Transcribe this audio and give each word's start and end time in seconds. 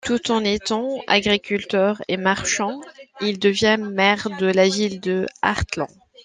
Tout 0.03 0.31
en 0.31 0.43
étant 0.43 0.99
agriculteur 1.05 2.01
et 2.07 2.17
marchand, 2.17 2.81
il 3.21 3.37
devient 3.37 3.77
maire 3.79 4.29
de 4.39 4.47
la 4.47 4.67
ville 4.67 4.99
de 4.99 5.27
Hartland. 5.43 5.91